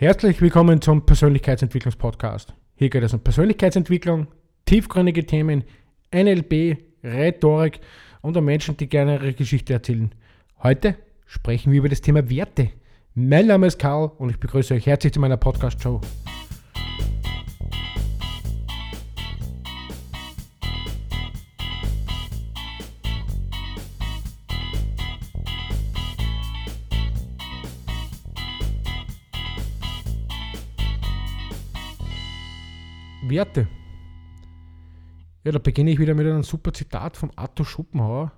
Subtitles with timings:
[0.00, 2.54] Herzlich willkommen zum Persönlichkeitsentwicklungspodcast.
[2.74, 4.28] Hier geht es um Persönlichkeitsentwicklung,
[4.64, 5.62] tiefgründige Themen,
[6.10, 7.80] NLP, Rhetorik
[8.22, 10.10] und um Menschen, die gerne ihre Geschichte erzählen.
[10.62, 12.70] Heute sprechen wir über das Thema Werte.
[13.14, 16.00] Mein Name ist Karl und ich begrüße euch herzlich zu meiner Podcast-Show.
[33.30, 33.68] Werte.
[35.44, 38.32] Ja, da beginne ich wieder mit einem super Zitat von Arthur Schopenhauer,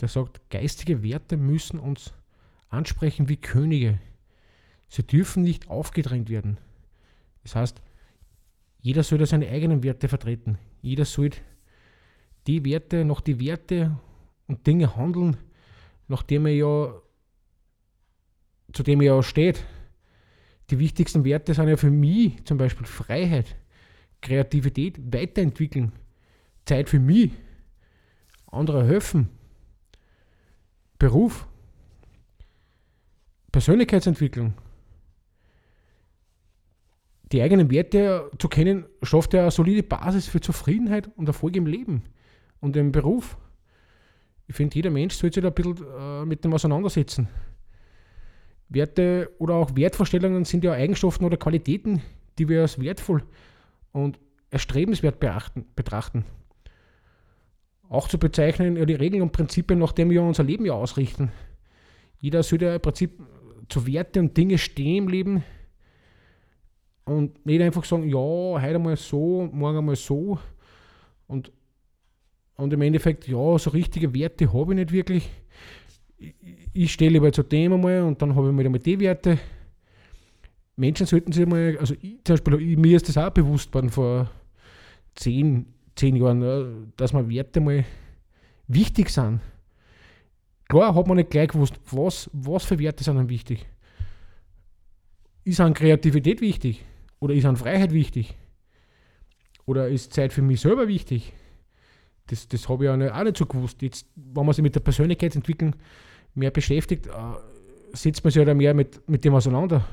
[0.00, 2.12] der sagt, geistige Werte müssen uns
[2.68, 3.98] ansprechen wie Könige.
[4.88, 6.58] Sie dürfen nicht aufgedrängt werden.
[7.42, 7.80] Das heißt,
[8.80, 10.58] jeder soll seine eigenen Werte vertreten.
[10.82, 11.30] Jeder soll
[12.46, 13.98] die Werte, nach die Werte
[14.46, 15.36] und Dinge handeln,
[16.08, 16.94] nachdem er ja,
[18.72, 19.64] zu dem er ja steht.
[20.70, 23.56] Die wichtigsten Werte sind ja für mich zum Beispiel Freiheit,
[24.26, 25.92] Kreativität weiterentwickeln,
[26.64, 27.30] Zeit für mich,
[28.50, 29.28] andere helfen,
[30.98, 31.46] Beruf,
[33.52, 34.54] Persönlichkeitsentwicklung.
[37.30, 41.66] Die eigenen Werte zu kennen, schafft ja eine solide Basis für Zufriedenheit und Erfolg im
[41.66, 42.02] Leben
[42.60, 43.36] und im Beruf.
[44.48, 47.28] Ich finde, jeder Mensch sollte sich da ein bisschen äh, mit dem auseinandersetzen.
[48.68, 52.02] Werte oder auch Wertvorstellungen sind ja Eigenschaften oder Qualitäten,
[52.38, 53.22] die wir als wertvoll
[53.96, 56.26] und erstrebenswert beachten, betrachten.
[57.88, 61.32] Auch zu bezeichnen, ja, die Regeln und Prinzipien, nach denen wir unser Leben ja ausrichten.
[62.18, 63.18] Jeder sollte ja im Prinzip
[63.68, 65.44] zu Werte und Dinge stehen im Leben
[67.04, 70.38] und nicht einfach sagen, ja, heute einmal so, morgen einmal so
[71.26, 71.52] und,
[72.56, 75.30] und im Endeffekt, ja, so richtige Werte habe ich nicht wirklich.
[76.18, 76.34] Ich,
[76.72, 79.38] ich stehe lieber zu dem einmal und dann habe ich wieder mal die Werte
[80.76, 84.30] Menschen sollten sich mal, also ich, zum Beispiel, mir ist das auch bewusst worden vor
[85.14, 87.84] zehn, zehn Jahren, dass mir Werte mal
[88.68, 89.40] wichtig sind.
[90.68, 93.66] Klar hat man nicht gleich gewusst, was, was für Werte sind dann wichtig.
[95.44, 96.84] Ist an Kreativität wichtig?
[97.20, 98.34] Oder ist an Freiheit wichtig?
[99.64, 101.32] Oder ist Zeit für mich selber wichtig?
[102.26, 103.80] Das, das habe ich auch nicht, auch nicht so gewusst.
[103.80, 105.76] Jetzt, wenn man sich mit der Persönlichkeitsentwicklung
[106.34, 107.10] mehr beschäftigt, äh,
[107.92, 109.86] setzt man sich halt mehr mit, mit dem auseinander.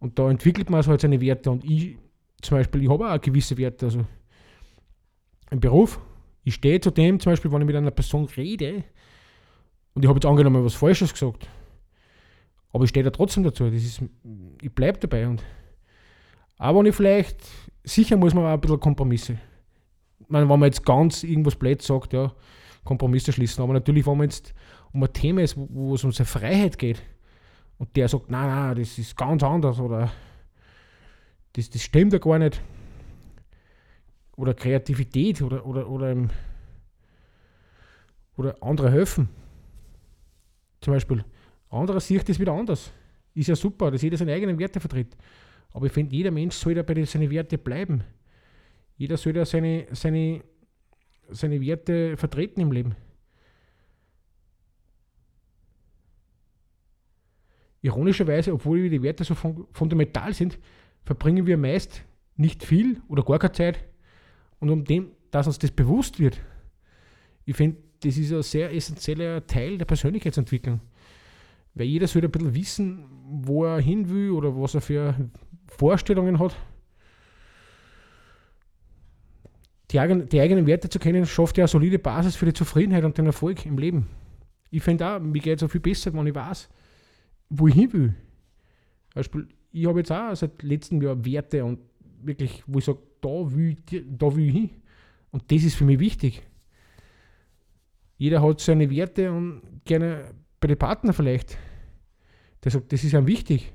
[0.00, 1.50] Und da entwickelt man halt seine Werte.
[1.50, 1.96] Und ich
[2.40, 3.86] zum Beispiel, ich habe auch gewisse Werte.
[3.86, 4.04] Also
[5.50, 6.00] im Beruf,
[6.44, 8.84] ich stehe zu dem, zum Beispiel, wenn ich mit einer Person rede
[9.94, 11.48] und ich habe jetzt angenommen was Falsches gesagt.
[12.72, 13.64] Aber ich stehe da trotzdem dazu.
[13.70, 14.02] Das ist,
[14.60, 15.26] ich bleibe dabei.
[15.26, 15.42] Und
[16.58, 17.40] auch wenn ich vielleicht,
[17.82, 19.38] sicher muss man auch ein bisschen Kompromisse.
[20.20, 22.32] Ich meine, wenn man jetzt ganz irgendwas blöd sagt, ja,
[22.84, 23.62] Kompromisse schließen.
[23.62, 24.54] Aber natürlich, wenn man jetzt
[24.92, 27.02] um ein Thema ist, wo, wo es um seine Freiheit geht,
[27.78, 30.10] und der sagt, nein, nein, das ist ganz anders oder
[31.52, 32.60] das, das stimmt ja gar nicht.
[34.36, 36.28] Oder Kreativität oder, oder, oder,
[38.36, 39.28] oder andere helfen.
[40.80, 41.24] Zum Beispiel,
[41.70, 42.92] andere Sicht ist wieder anders.
[43.34, 45.16] Ist ja super, dass jeder seine eigenen Werte vertritt.
[45.72, 48.04] Aber ich finde, jeder Mensch soll da bei seinen Werten bleiben.
[48.96, 50.42] Jeder soll da seine, seine,
[51.30, 52.96] seine Werte vertreten im Leben.
[57.80, 60.58] Ironischerweise, obwohl die Werte so fundamental sind,
[61.04, 62.02] verbringen wir meist
[62.36, 63.84] nicht viel oder gar keine Zeit.
[64.60, 66.40] Und um dem, dass uns das bewusst wird,
[67.44, 70.80] ich finde, das ist ein sehr essentieller Teil der Persönlichkeitsentwicklung.
[71.74, 75.14] Weil jeder sollte ein bisschen wissen, wo er hin will oder was er für
[75.66, 76.56] Vorstellungen hat.
[79.90, 83.04] Die, eigen, die eigenen Werte zu kennen, schafft ja eine solide Basis für die Zufriedenheit
[83.04, 84.06] und den Erfolg im Leben.
[84.70, 86.68] Ich finde auch, mir geht es so viel besser, wenn ich weiß,
[87.48, 88.14] wo ich hin will.
[89.14, 91.80] Beispiel, ich habe jetzt auch seit letztem Jahr Werte und
[92.22, 94.70] wirklich, wo ich sage, da will, ich, da will ich hin.
[95.30, 96.42] Und das ist für mich wichtig.
[98.16, 101.56] Jeder hat seine Werte und gerne bei den Partnern vielleicht.
[102.64, 103.72] Der sagt, das ist einem wichtig.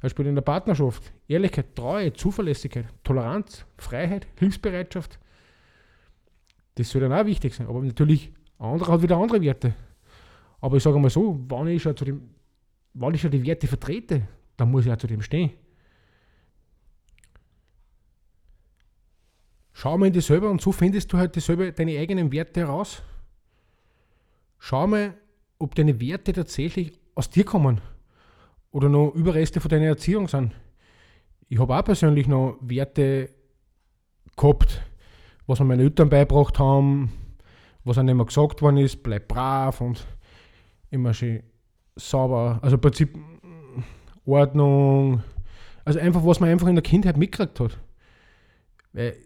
[0.00, 1.12] Beispiel in der Partnerschaft.
[1.26, 5.18] Ehrlichkeit, Treue, Zuverlässigkeit, Toleranz, Freiheit, Hilfsbereitschaft.
[6.76, 7.66] Das soll dann auch wichtig sein.
[7.66, 9.74] Aber natürlich, andere hat wieder andere Werte.
[10.60, 12.30] Aber ich sage mal so, wann ich schon zu dem
[12.94, 14.26] wenn ich schon die Werte vertrete,
[14.56, 15.50] dann muss ich auch zu dem stehen.
[19.72, 23.02] Schau mal in dich selber und so findest du halt selber deine eigenen Werte heraus.
[24.58, 25.14] Schau mal,
[25.60, 27.80] ob deine Werte tatsächlich aus dir kommen
[28.72, 30.52] oder noch Überreste von deiner Erziehung sind.
[31.48, 33.30] Ich habe auch persönlich noch Werte
[34.36, 34.82] gehabt,
[35.46, 37.12] was mir meine Eltern beigebracht haben,
[37.84, 40.04] was einem immer gesagt worden ist, bleib brav und
[40.90, 41.42] immer schön
[41.98, 42.58] sauber.
[42.62, 43.18] Also im Prinzip
[44.24, 45.22] Ordnung.
[45.84, 47.78] Also einfach, was man einfach in der Kindheit mitgekriegt hat.
[48.92, 49.16] Weil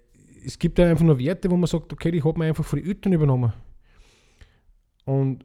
[0.44, 2.78] es gibt ja einfach nur Werte, wo man sagt, okay, die hat man einfach von
[2.78, 3.52] den Eltern übernommen.
[5.04, 5.44] Und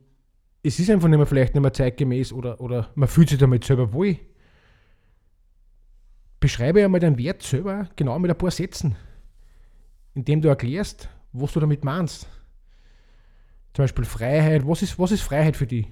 [0.64, 3.64] es ist einfach nicht mehr vielleicht nicht mehr zeitgemäß oder, oder man fühlt sich damit
[3.64, 4.18] selber wohl.
[6.40, 8.96] Beschreibe einmal deinen Wert selber genau mit ein paar Sätzen,
[10.14, 12.28] indem du erklärst, was du damit meinst.
[13.74, 14.68] Zum Beispiel Freiheit.
[14.68, 15.88] Was ist, was ist Freiheit für dich?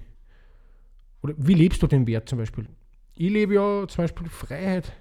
[1.25, 2.68] Oder wie lebst du den Wert zum Beispiel?
[3.16, 4.94] Ich lebe ja zum Beispiel Freiheit.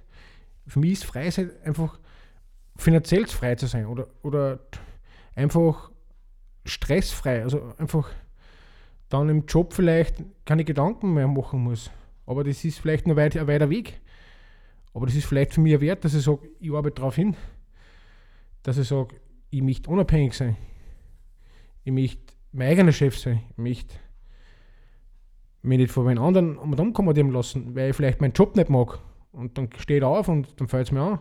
[0.67, 1.99] Für mich ist Freiheit einfach
[2.77, 4.61] finanziell frei zu sein oder, oder
[5.35, 5.91] einfach
[6.65, 7.43] stressfrei.
[7.43, 8.09] Also einfach
[9.11, 11.91] dann im Job vielleicht keine Gedanken mehr machen muss.
[12.25, 14.01] Aber das ist vielleicht noch weit, ein weiter Weg.
[14.95, 17.37] Aber das ist vielleicht für mich ein Wert, dass ich sage, ich arbeite darauf hin,
[18.63, 19.15] dass ich sage,
[19.51, 20.57] ich möchte unabhängig sein.
[21.83, 23.43] Ich möchte mein eigener Chef sein.
[23.51, 23.97] Ich möchte
[25.65, 28.99] mich nicht von meinen anderen um umkommandieren lassen, weil ich vielleicht meinen Job nicht mag.
[29.33, 31.21] Und dann stehe ich auf und dann fällt es mir an.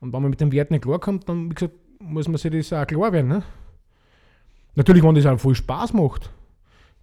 [0.00, 2.72] Und wenn man mit dem Wert nicht klarkommt, dann, wie gesagt, muss man sich das
[2.72, 3.28] auch klar werden.
[3.28, 3.42] Ne?
[4.74, 6.30] Natürlich, wenn das auch voll Spaß macht,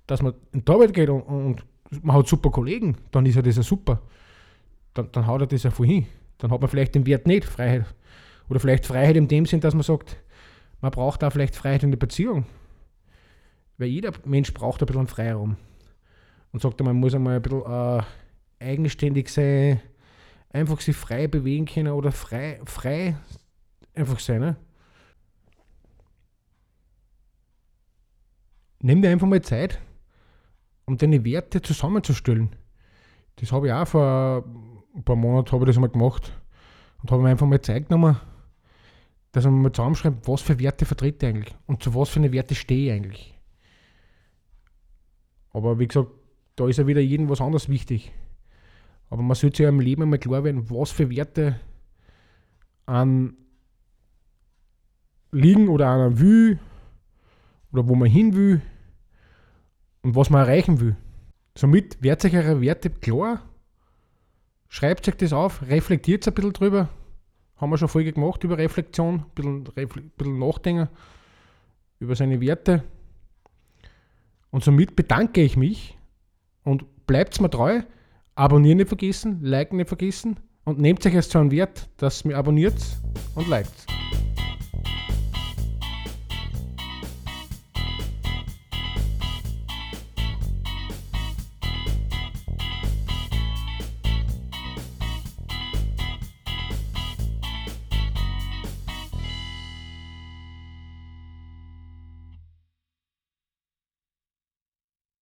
[0.05, 1.65] dass man in die Arbeit geht und, und
[2.01, 4.01] man hat super Kollegen, dann ist ja das ja super.
[4.93, 6.05] Dann, dann haut er das ja voll hin.
[6.37, 7.85] Dann hat man vielleicht den Wert nicht, Freiheit.
[8.49, 10.17] Oder vielleicht Freiheit in dem Sinn, dass man sagt,
[10.81, 12.45] man braucht da vielleicht Freiheit in der Beziehung.
[13.77, 15.57] Weil jeder Mensch braucht ein bisschen Freiraum.
[16.53, 18.01] Und sagt, man muss einmal ein bisschen äh,
[18.59, 19.81] eigenständig sein,
[20.49, 23.17] einfach sich frei bewegen können oder frei, frei
[23.93, 24.39] einfach sein.
[24.39, 24.55] Ne?
[28.79, 29.79] Nimm dir einfach mal Zeit,
[30.85, 32.55] um deine Werte zusammenzustellen.
[33.37, 34.43] Das habe ich auch vor
[34.95, 36.39] ein paar Monaten ich das mal gemacht
[37.01, 38.17] und habe mir einfach mal Zeit genommen,
[39.31, 42.31] dass man mal zusammenschreibt, was für Werte vertritt ich eigentlich und zu was für eine
[42.31, 43.39] Werte stehe ich eigentlich.
[45.51, 46.11] Aber wie gesagt,
[46.55, 48.11] da ist ja wieder jedem was anderes wichtig.
[49.09, 51.59] Aber man sollte sich ja im Leben einmal klar werden, was für Werte
[52.85, 53.35] an
[55.31, 56.59] liegen oder an einem will
[57.71, 58.61] oder wo man hin will
[60.01, 60.95] und was man erreichen will.
[61.55, 63.41] Somit werdet euch eure Werte klar,
[64.67, 66.89] schreibt euch das auf, reflektiert ein bisschen drüber.
[67.57, 70.89] Haben wir schon Folge gemacht über Reflexion, ein bisschen, ein bisschen nachdenken
[71.99, 72.83] über seine Werte.
[74.51, 75.97] Und somit bedanke ich mich
[76.63, 77.81] und bleibt mir treu.
[78.35, 82.29] Abonnieren nicht vergessen, liken nicht vergessen und nehmt euch erst so einen Wert, dass ihr
[82.29, 82.75] mir abonniert
[83.35, 83.85] und liked.